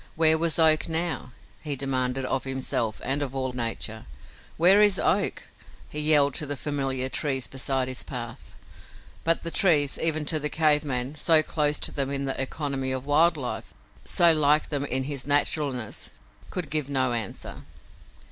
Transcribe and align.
Where 0.15 0.35
was 0.39 0.57
Oak 0.57 0.89
now? 0.89 1.31
he 1.61 1.75
demanded 1.75 2.25
of 2.25 2.43
himself 2.43 2.99
and 3.03 3.21
of 3.21 3.35
all 3.35 3.53
nature. 3.53 4.07
"Where 4.57 4.81
is 4.81 4.97
Oak?" 4.97 5.47
he 5.91 5.99
yelled 5.99 6.33
to 6.33 6.47
the 6.47 6.57
familiar 6.57 7.07
trees 7.07 7.47
beside 7.47 7.87
his 7.87 8.01
path. 8.01 8.51
But 9.23 9.43
the 9.43 9.51
trees, 9.51 9.99
even 10.01 10.25
to 10.25 10.39
the 10.39 10.49
cave 10.49 10.83
man, 10.83 11.13
so 11.13 11.43
close 11.43 11.77
to 11.81 11.91
them 11.91 12.09
in 12.09 12.25
the 12.25 12.41
economy 12.41 12.91
of 12.91 13.05
wild 13.05 13.37
life, 13.37 13.75
so 14.03 14.33
like 14.33 14.69
them 14.69 14.85
in 14.85 15.03
his 15.03 15.27
naturalness, 15.27 16.09
could 16.49 16.71
give 16.71 16.89
no 16.89 17.13
answer. 17.13 17.61